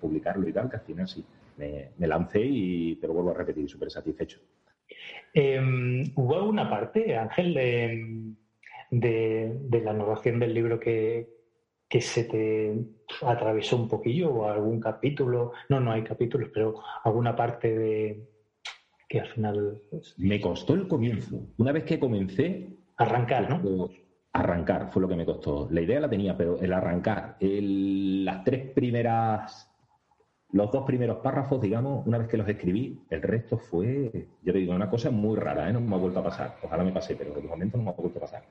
[0.00, 1.24] publicarlo y tal, que al final sí,
[1.56, 4.40] me, lancé y te lo vuelvo a repetir, súper satisfecho.
[5.32, 8.34] Em, ¿Hubo alguna parte, Ángel, de,
[8.90, 11.28] de, la narración del libro que,
[11.88, 12.74] que se te
[13.22, 15.52] atravesó un poquillo o algún capítulo?
[15.68, 18.28] No, no hay capítulos, pero alguna parte de
[19.08, 19.82] que al final...
[20.18, 21.40] Me costó el comienzo.
[21.58, 22.76] Una vez que comencé...
[22.96, 23.90] Arrancar, ¿no?
[24.32, 25.68] Arrancar fue lo que me costó.
[25.70, 29.69] La idea la tenía, pero el arrancar, el, las tres primeras
[30.52, 34.58] los dos primeros párrafos, digamos, una vez que los escribí, el resto fue, yo te
[34.58, 35.72] digo, una cosa muy rara, ¿eh?
[35.72, 36.56] no me ha vuelto a pasar.
[36.62, 38.42] Ojalá me pase, pero de momento no me ha vuelto a pasar.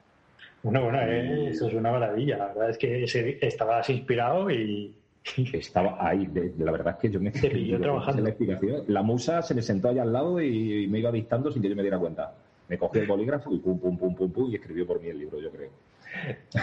[0.64, 2.38] Bueno, bueno, eh, eso es una maravilla.
[2.38, 4.96] La verdad es que estabas inspirado y.
[5.54, 8.24] Estaba ahí, la verdad es que yo me Te trabajando.
[8.24, 11.70] La, la musa se me sentó allá al lado y, me iba dictando sin que
[11.70, 12.34] yo me diera cuenta.
[12.70, 15.20] Me cogió el bolígrafo y pum, pum, pum, pum, pum, y escribió por mí el
[15.20, 15.70] libro, yo creo.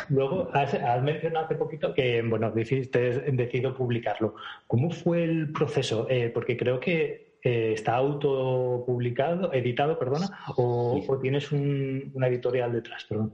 [0.09, 4.35] Luego, has, mencionado hace poquito que, bueno, decidiste, decidido publicarlo.
[4.67, 6.07] ¿Cómo fue el proceso?
[6.11, 13.33] Eh, porque creo que eh, está autopublicado, editado, perdona, o, tienes una editorial detrás, perdón.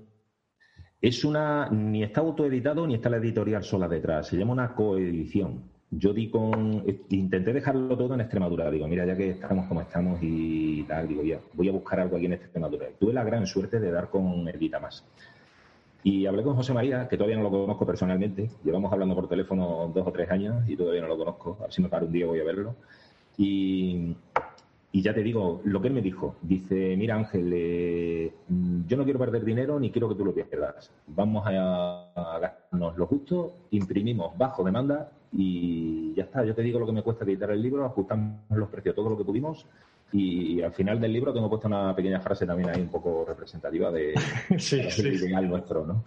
[1.01, 4.29] Es una, ni está autoeditado ni está la editorial sola detrás.
[4.29, 5.65] Se llama una coedición.
[5.91, 8.71] Yo di con, intenté dejarlo todo en Extremadura.
[8.71, 12.17] Digo, mira, ya que estamos como estamos y tal, digo, ya, voy a buscar algo
[12.17, 12.87] aquí en Extremadura.
[12.99, 15.05] Tuve la gran suerte de dar con Edita Más.
[16.05, 18.51] Y hablé con José María, que todavía no lo conozco personalmente.
[18.65, 21.57] Llevamos hablando por teléfono dos o tres años y todavía no lo conozco.
[21.61, 22.75] A ver si me paro un día voy a verlo.
[23.39, 24.17] Y,
[24.93, 28.33] ya te digo, lo que él me dijo, dice, mira Ángel, eh,
[28.87, 30.91] yo no quiero perder dinero ni quiero que tú lo pierdas.
[31.07, 36.45] Vamos a, a gastarnos lo justo, imprimimos bajo demanda y ya está.
[36.45, 39.17] Yo te digo lo que me cuesta editar el libro, ajustamos los precios, todo lo
[39.17, 39.67] que pudimos
[40.13, 43.91] y al final del libro tengo puesto una pequeña frase también ahí un poco representativa
[43.91, 44.13] de,
[44.59, 44.83] sí,
[45.49, 46.05] nuestro, ¿no?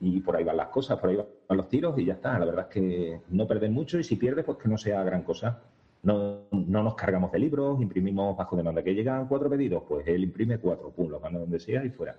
[0.00, 2.38] Y por ahí van las cosas, por ahí van los tiros y ya está.
[2.38, 5.22] La verdad es que no perder mucho y si pierdes, pues que no sea gran
[5.22, 5.60] cosa.
[6.02, 8.82] No, no nos cargamos de libros, imprimimos bajo demanda.
[8.82, 12.14] Que llegan cuatro pedidos, pues él imprime cuatro, pum, los manda donde sea y fuera.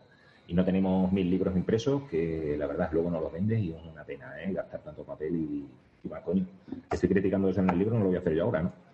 [0.48, 3.78] Y no tenemos mil libros impresos que la verdad luego no los vendes y es
[3.86, 4.52] una pena, ¿eh?
[4.52, 5.68] Gastar tanto papel y,
[6.04, 6.46] y va, coño.
[6.92, 8.89] Estoy criticando eso en el libro, no lo voy a hacer yo ahora, ¿no?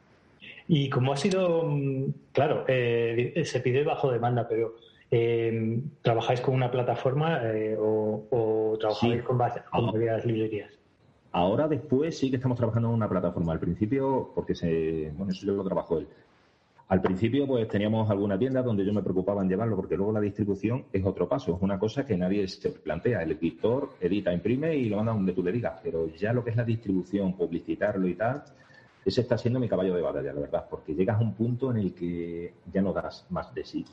[0.68, 4.76] Y como ha sido, mm, claro, eh, se pide bajo demanda, pero
[5.12, 10.72] eh, ¿trabajáis con una plataforma eh, o, trabajáis con, varias librerías?
[11.32, 13.54] Ahora después sí que estamos trabajando en una plataforma.
[13.54, 16.08] Al principio, porque se, bueno, eso yo lo trabajo él.
[16.88, 20.22] Al principio, pues teníamos alguna tienda donde yo me preocupaba en llevarlo, porque luego la
[20.22, 23.24] distribución es otro paso, es una cosa que nadie se plantea.
[23.24, 26.52] El editor edita, imprime y lo manda donde tú le digas, pero ya lo que
[26.52, 28.44] es la distribución, publicitarlo y tal,
[29.06, 31.78] ese está siendo mi caballo de batalla, la verdad, porque llegas a un punto en
[31.78, 33.86] el que ya no das más de sí.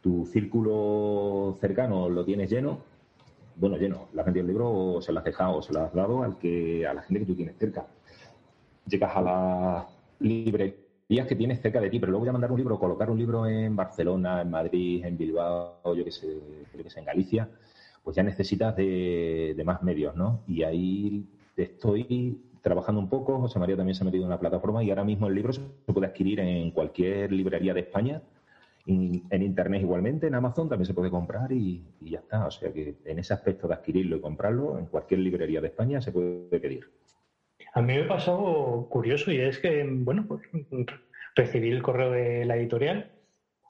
[0.00, 2.78] Tu círculo cercano lo tienes lleno,
[3.56, 5.82] bueno, lleno, le has vendido el libro o se lo has dejado o se lo
[5.82, 7.86] has dado al que, a la gente que tú tienes cerca.
[8.86, 9.86] Llegas a las
[10.20, 13.46] librerías que tienes cerca de ti, pero luego ya mandar un libro, colocar un libro
[13.46, 16.38] en Barcelona, en Madrid, en Bilbao, yo que sé,
[16.72, 17.48] creo que sé, en Galicia,
[18.02, 20.40] pues ya necesitas de, de más medios, ¿no?
[20.46, 23.38] Y ahí estoy trabajando un poco.
[23.38, 25.60] José María también se ha metido en una plataforma y ahora mismo el libro se
[25.92, 28.22] puede adquirir en cualquier librería de España,
[28.86, 32.46] en Internet igualmente, en Amazon también se puede comprar y, ya está.
[32.46, 36.00] O sea que en ese aspecto de adquirirlo y comprarlo, en cualquier librería de España
[36.00, 36.90] se puede pedir.
[37.74, 40.42] A mí me pasó curioso y es que, bueno, pues
[41.34, 43.10] recibí el correo de la editorial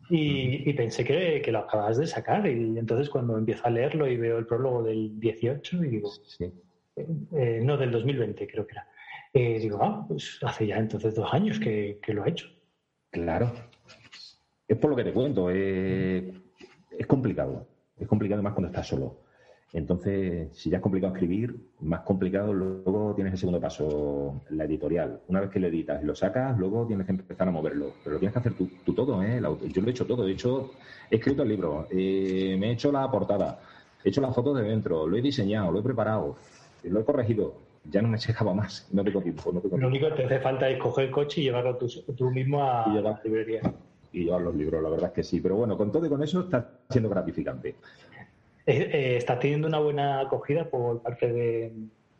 [0.09, 2.46] y, pensé que, lo acabas de sacar.
[2.46, 6.52] Y entonces cuando empiezo a leerlo y veo el prólogo del 18 y digo, sí.
[6.96, 8.88] Eh, no del 2020 creo que era.
[9.33, 12.48] Eh, digo, ah, pues hace ya entonces dos años que, lo ha hecho.
[13.11, 13.52] Claro.
[14.66, 15.50] Es por lo que te cuento.
[15.50, 16.33] Eh,
[16.96, 17.66] es complicado.
[17.98, 19.22] Es complicado más cuando estás solo.
[19.72, 25.20] Entonces, si ya es complicado escribir, más complicado luego tienes el segundo paso, la editorial.
[25.26, 27.94] Una vez que lo editas y lo sacas, luego tienes que empezar a moverlo.
[28.04, 29.40] Pero lo tienes que hacer tú, todo, ¿eh?
[29.40, 30.24] Yo lo he hecho todo.
[30.24, 30.70] De hecho,
[31.11, 33.59] he escrito el libro, me he hecho la portada,
[34.04, 36.37] he hecho las fotos de dentro, lo he diseñado, lo he preparado
[36.90, 37.54] lo he corregido,
[37.90, 39.52] ya no me llegaba más, no tengo tiempo.
[39.52, 42.62] No Lo único que te hace falta es coger el coche y llevarlo tú, mismo
[42.62, 43.60] a la librería.
[44.12, 45.40] Y llevar los libros, la verdad es que sí.
[45.40, 47.76] Pero bueno, con todo y con eso está siendo gratificante.
[48.66, 51.72] Eh, eh, ¿Estás teniendo una buena acogida por parte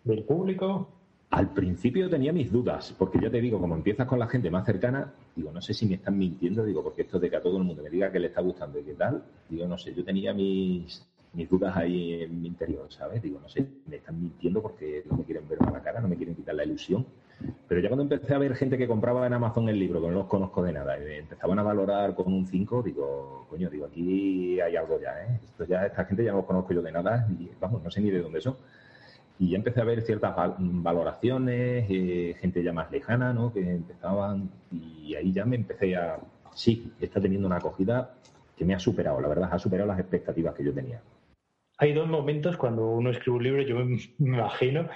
[0.05, 0.89] del público?
[1.31, 4.67] Al principio tenía mis dudas, porque ya te digo, como empiezas con la gente más
[4.67, 7.57] cercana, digo, no sé si me están mintiendo, digo, porque esto de que a todo
[7.57, 10.05] el mundo me diga que le está gustando y qué tal, digo, no sé, yo
[10.05, 13.23] tenía mis, mis dudas ahí en mi interior, ¿sabes?
[13.23, 16.09] Digo, no sé, me están mintiendo porque no me quieren ver a la cara, no
[16.09, 17.05] me quieren quitar la ilusión.
[17.69, 20.15] Pero ya cuando empecé a ver gente que compraba en Amazon el libro, que no
[20.15, 24.61] los conozco de nada, y empezaban a valorar con un 5, digo, coño, digo, aquí
[24.61, 25.41] hay algo ya, ¿eh?
[25.45, 28.01] Esto ya, esta gente ya no los conozco yo de nada, y vamos, no sé
[28.01, 28.57] ni de dónde son.
[29.39, 33.53] Y ya empecé a ver ciertas valoraciones, eh, gente ya más lejana, ¿no?
[33.53, 36.21] Que empezaban, y ahí ya me empecé a,
[36.55, 38.15] sí, está teniendo una acogida
[38.57, 41.01] que me ha superado, la verdad, ha superado las expectativas que yo tenía
[41.79, 44.89] hay dos momentos cuando uno escribe un libro, yo me, imagino,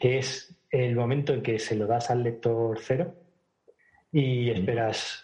[0.00, 3.14] que es el momento en que se lo das al lector cero
[4.12, 5.22] y esperas.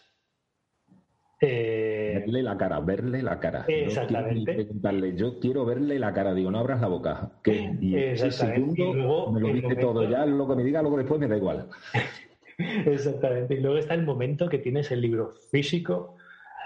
[1.41, 3.65] Eh, verle la cara, verle la cara.
[3.67, 4.53] Exactamente.
[4.53, 7.33] preguntarle, yo quiero verle la cara, digo, no abras la boca.
[7.43, 7.75] ¿Qué?
[7.81, 8.81] Y exactamente.
[8.81, 11.37] y luego, me lo dice todo, ya lo que me diga, luego después me da
[11.37, 11.69] igual.
[12.87, 13.55] Exactamente.
[13.55, 16.17] Y luego está el momento que tienes el libro físico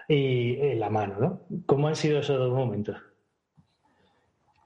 [0.08, 1.40] y en la mano, ¿no?
[1.64, 2.96] ¿Cómo han sido esos dos momentos?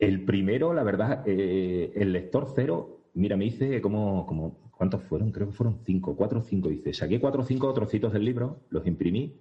[0.00, 5.30] El primero, la verdad, eh, el lector cero, mira, me hice como, como, ¿cuántos fueron?
[5.30, 6.70] Creo que fueron cinco, cuatro o cinco.
[6.70, 9.36] Dice, saqué cuatro o cinco trocitos del libro, los imprimí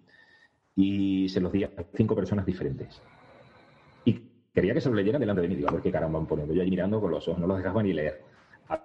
[0.75, 3.01] y se los di a cinco personas diferentes.
[4.03, 4.21] Y
[4.53, 5.55] quería que se lo leyeran delante de mí.
[5.55, 6.53] Digo, a ver qué cara van poniendo.
[6.53, 8.21] Yo ahí mirando con los ojos, no los dejaba ni leer.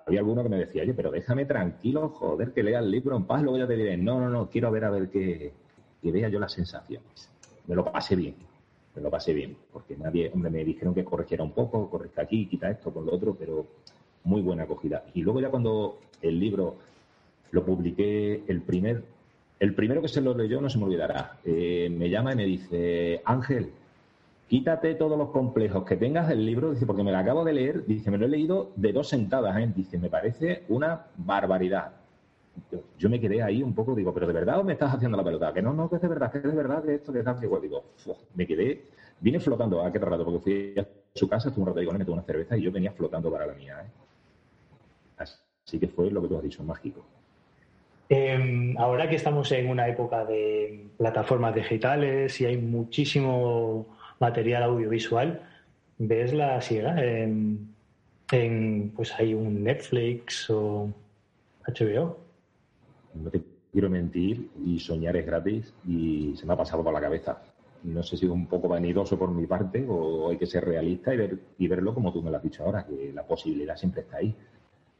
[0.07, 3.25] había alguno que me decía, oye, pero déjame tranquilo, joder, que lea el libro en
[3.25, 5.53] paz, luego ya te diré, no, no, no, quiero ver a ver qué,
[6.01, 7.31] que vea yo las sensaciones.
[7.67, 8.37] Me lo pasé bien,
[8.95, 12.47] me lo pasé bien, porque nadie, hombre, me dijeron que corrigiera un poco, corrija aquí,
[12.47, 13.67] quita esto, con lo otro, pero
[14.25, 15.05] muy buena acogida.
[15.15, 16.77] Y luego ya cuando el libro
[17.51, 19.05] lo publiqué, el primer,
[19.61, 22.45] el primero que se lo leyó no se me olvidará, eh, me llama y me
[22.47, 23.71] dice, Ángel,
[24.49, 27.87] quítate todos los complejos que tengas del libro, dice, porque me lo acabo de leer,
[27.87, 29.73] dice, me lo he leído de dos sentadas, ¿eh?
[29.75, 31.93] dice, me parece una barbaridad.
[32.99, 35.25] Yo, me quedé ahí un poco, digo, pero ¿de verdad o me estás haciendo la
[35.25, 35.53] pelota?
[35.53, 37.39] Que no, no, que es de verdad, que es de verdad, que esto, que tal,
[37.39, 37.63] que igual.
[37.63, 37.85] Digo,
[38.35, 38.83] me quedé,
[39.21, 40.25] vine flotando, ¿a qué rato?
[40.25, 42.57] Porque fui a su casa, estuve un rato ahí con él, me tomé una cerveza
[42.57, 45.25] y yo venía flotando para la mía, ¿eh?
[45.67, 47.05] Así que fue lo que tú has dicho, mágico.
[48.09, 53.87] Em, ahora que estamos en una época de plataformas digitales y hay muchísimo
[54.21, 55.41] material audiovisual,
[55.99, 57.73] ves la siega en,
[58.95, 60.93] pues hay un Netflix o
[61.67, 62.24] HBO.
[63.15, 67.01] No te quiero mentir y soñar es gratis y se me ha pasado por la
[67.01, 67.39] cabeza.
[67.83, 71.13] No sé si es un poco vanidoso por mi parte o hay que ser realista
[71.13, 74.03] y, ver, y verlo como tú me lo has dicho ahora, que la posibilidad siempre
[74.03, 74.35] está ahí.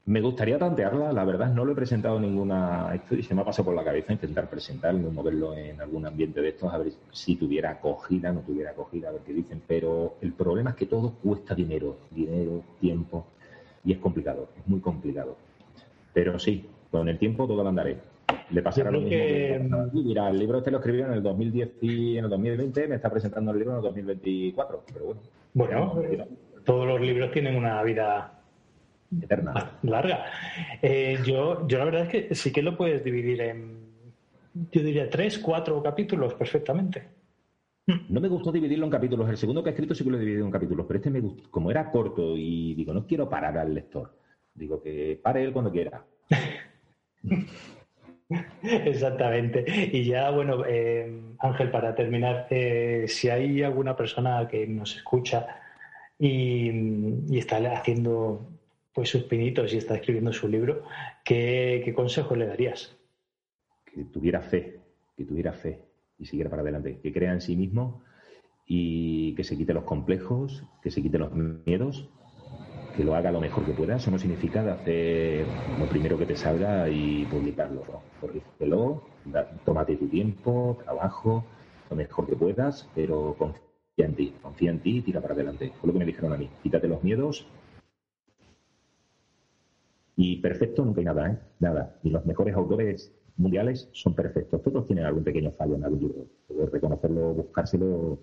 [0.07, 3.45] Me gustaría tantearla, la verdad no lo he presentado ninguna esto y se me ha
[3.45, 7.37] pasado por la cabeza intentar presentarlo, moverlo en algún ambiente de estos, a ver si
[7.37, 9.63] tuviera acogida, no tuviera acogida, a ver qué dicen.
[9.67, 13.25] Pero el problema es que todo cuesta dinero, dinero, tiempo,
[13.83, 15.37] y es complicado, es muy complicado.
[16.13, 17.97] Pero sí, con el tiempo todo lo andaré.
[18.51, 19.11] Le pasará lo mismo.
[19.11, 19.69] Que...
[19.93, 23.11] Mira, el libro este lo escribió en el 2010 y en el 2020, me está
[23.11, 25.21] presentando el libro en el 2024, pero bueno.
[25.55, 26.27] Bueno,
[26.65, 28.41] todos los libros tienen una vida
[29.21, 29.79] eterna.
[29.83, 30.27] Larga.
[30.81, 33.89] Eh, yo, yo la verdad es que sí que lo puedes dividir en,
[34.71, 37.09] yo diría, tres, cuatro capítulos perfectamente.
[38.09, 39.29] No me gustó dividirlo en capítulos.
[39.29, 41.21] El segundo que he escrito sí que lo he dividido en capítulos, pero este me
[41.21, 44.17] gustó, como era corto y digo, no quiero parar al lector.
[44.55, 46.05] Digo que pare él cuando quiera.
[48.63, 49.65] Exactamente.
[49.93, 55.47] Y ya, bueno, eh, Ángel, para terminar, eh, si hay alguna persona que nos escucha
[56.19, 58.49] y, está haciendo
[58.93, 60.85] pues sus pinitos y está escribiendo su libro,
[61.25, 62.97] ¿qué, qué consejo le darías?
[63.85, 64.79] Que tuviera fe,
[65.17, 65.81] que tuviera fe
[66.19, 68.05] y siguiera para adelante, que crea en sí mismo
[68.67, 72.09] y que se quite los complejos, que se quite los miedos,
[72.97, 73.97] que lo haga lo mejor que pueda.
[73.97, 75.47] Eso no significa hacer
[75.79, 77.83] lo primero que te salga y publicarlo.
[78.61, 79.03] ¿no?
[79.65, 81.45] tómate tu tiempo, trabajo,
[81.91, 85.73] lo mejor que puedas, pero confía en ti, confía en ti y tira para adelante.
[85.81, 86.49] Fue lo que me dijeron a mí.
[86.63, 87.47] Quítate los miedos
[90.17, 91.39] y perfecto nunca hay nada, ¿eh?
[91.59, 91.99] Nada.
[92.03, 94.63] Y los mejores autores mundiales son perfectos.
[94.63, 96.71] Todos tienen algún pequeño fallo en algún libro.
[96.71, 98.19] reconocerlo, buscárselo,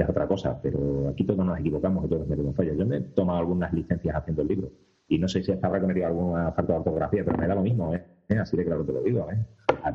[0.00, 0.58] ya es otra cosa.
[0.62, 2.76] Pero aquí todos nos equivocamos, todos metemos fallos.
[2.76, 4.70] Yo me he tomado algunas licencias haciendo el libro.
[5.08, 7.62] Y no sé si hasta habrá cometido alguna falta de ortografía, pero me da lo
[7.62, 8.04] mismo, ¿eh?
[8.40, 9.44] Así de claro te lo digo, ¿eh?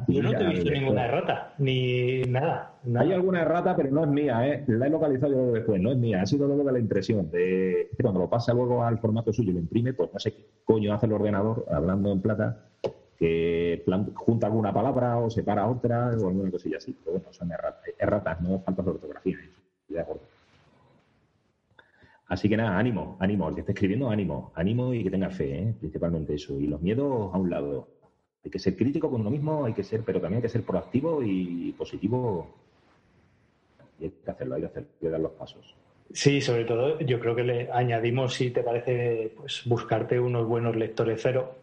[0.10, 4.10] Yo no te he visto ninguna errata, ni nada, Hay alguna errata, pero no es
[4.10, 4.65] mía, ¿eh?
[4.68, 6.22] La he localizado yo después, no es mía.
[6.22, 7.32] Ha sido luego de la impresión.
[7.32, 10.46] De cuando lo pasa luego al formato suyo y lo imprime, pues no sé qué
[10.65, 12.65] coño hace el ordenador, hablando en plata,
[13.18, 13.84] que
[14.15, 16.94] junta alguna palabra o separa otra o alguna cosilla así.
[16.94, 17.52] Pero bueno, son
[17.98, 19.38] erratas, no faltas de ortografía.
[19.38, 19.64] ¿eh?
[19.95, 20.23] De acuerdo.
[22.27, 23.47] Así que nada, ánimo, ánimo.
[23.47, 24.51] El que esté escribiendo, ánimo.
[24.55, 25.73] Ánimo y que tenga fe, ¿eh?
[25.79, 26.60] principalmente eso.
[26.60, 27.88] Y los miedos a un lado
[28.43, 30.63] hay que ser crítico con uno mismo, hay que ser, pero también hay que ser
[30.63, 32.55] proactivo y positivo.
[33.99, 35.75] Y hay que hacerlo, hay que hacer, hay dar los pasos.
[36.12, 40.75] Sí, sobre todo yo creo que le añadimos, si te parece, pues buscarte unos buenos
[40.75, 41.55] lectores cero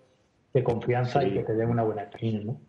[0.54, 2.60] de confianza y que te den una buena opinión, ¿no?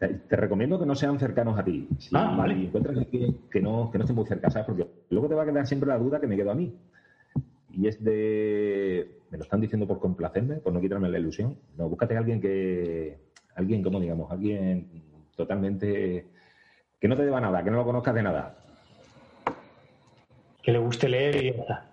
[0.00, 1.86] Te, recomiendo que no sean cercanos a ti.
[1.98, 2.54] Si ah, vale.
[2.54, 4.66] encuentras que, que, no, que no estén muy cerca, ¿sabes?
[4.66, 6.74] Porque luego te va a quedar siempre la duda que me quedo a mí.
[7.70, 9.18] Y es de.
[9.30, 11.58] Me lo están diciendo por complacerme, por no quitarme la ilusión.
[11.76, 13.18] No, búscate a alguien que,
[13.54, 14.88] alguien, como digamos, alguien
[15.36, 16.24] totalmente
[16.98, 18.56] que no te deba nada, que no lo conozcas de nada.
[20.62, 21.90] Que le guste leer y ya está.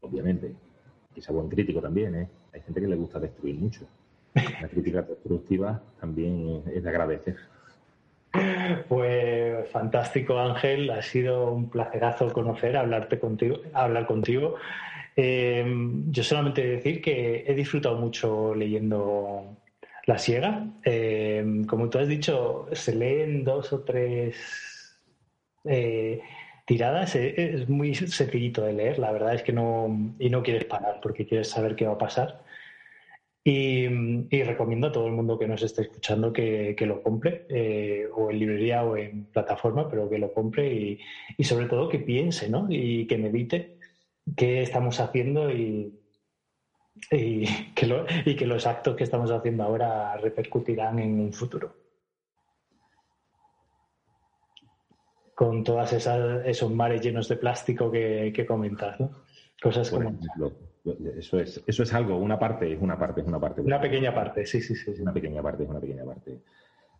[0.00, 0.54] Obviamente.
[1.14, 2.28] Y sea buen crítico también, ¿eh?
[2.54, 3.86] Hay gente que le gusta destruir mucho.
[4.60, 7.36] La crítica destructiva también es de agradecer.
[8.88, 10.90] Pues fantástico, Ángel.
[10.90, 14.56] Ha sido un placerazo conocer, hablarte contigo, hablar contigo.
[15.16, 15.64] Eh,
[16.10, 19.56] yo solamente decir que he disfrutado mucho leyendo
[20.04, 24.36] la siega, eh, como tú has dicho, se leen dos o tres
[25.64, 26.20] eh,
[26.66, 27.14] tiradas.
[27.16, 30.14] Es muy sencillito de leer, la verdad es que no.
[30.18, 32.45] Y no quieres parar porque quieres saber qué va a pasar.
[33.48, 37.46] Y, recomiendo a todo el mundo que nos esté escuchando que, lo compre,
[38.12, 40.98] o en librería o en plataforma, pero que lo compre y,
[41.38, 42.66] y, sobre todo que piense, ¿no?
[42.68, 43.78] Y que medite
[44.36, 45.94] qué estamos haciendo y,
[47.12, 51.72] y que, que los actos que estamos haciendo ahora repercutirán en un futuro.
[55.36, 59.25] Con esas esos mares llenos de plástico que, que comentas, ¿no?
[59.62, 60.18] Cosas como.
[61.16, 63.60] eso es, eso es algo, una parte, es una parte, es una parte.
[63.60, 64.94] Una pequeña parte, sí, sí, sí.
[65.00, 66.40] Una pequeña parte, es una pequeña parte.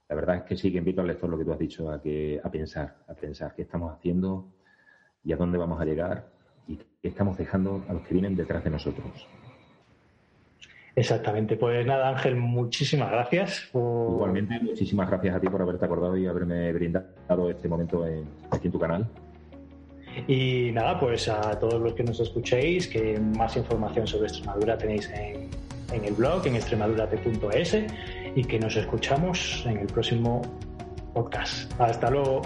[0.08, 2.00] La verdad es que sí que invito al lector lo que tú has dicho a
[2.00, 4.46] que a pensar, a pensar qué estamos haciendo
[5.24, 6.28] y a dónde vamos a llegar
[6.68, 9.26] y qué estamos dejando a los que vienen detrás de nosotros.
[10.94, 11.56] Exactamente.
[11.56, 13.68] Pues nada, Ángel, muchísimas gracias.
[13.74, 18.04] Igualmente, muchísimas gracias a ti por haberte acordado y haberme brindado este momento
[18.50, 19.06] aquí en tu canal.
[20.26, 25.10] Y nada, pues a todos los que nos escuchéis, que más información sobre Extremadura tenéis
[25.10, 27.76] en, el blog, en extremadurate.es
[28.34, 30.42] y que nos escuchamos en el próximo
[31.14, 31.72] podcast.
[31.80, 32.42] Hasta luego.